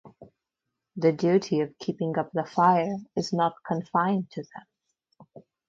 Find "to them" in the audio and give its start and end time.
4.31-5.43